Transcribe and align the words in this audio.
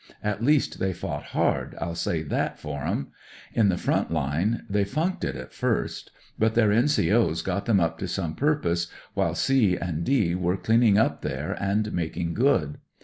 At 0.23 0.43
least 0.43 0.79
they 0.79 0.93
fought 0.93 1.25
hard, 1.25 1.75
I'll 1.79 1.93
say 1.93 2.23
that 2.23 2.57
for 2.57 2.85
'em. 2.85 3.09
In 3.53 3.69
the 3.69 3.77
front 3.77 4.09
line 4.11 4.63
they 4.67 4.83
funked 4.83 5.23
it 5.23 5.35
at 5.35 5.53
first. 5.53 6.09
But 6.39 6.55
their 6.55 6.71
N.C.O.'s 6.71 7.43
got 7.43 7.69
'em 7.69 7.79
up 7.79 7.99
to 7.99 8.07
some 8.07 8.33
purpose, 8.33 8.87
while 9.13 9.35
*C' 9.35 9.75
and 9.77 10.03
*D' 10.03 10.33
were 10.33 10.57
cleaning 10.57 10.97
up 10.97 11.21
there 11.21 11.51
and 11.61 11.93
making 11.93 12.33
good. 12.33 12.79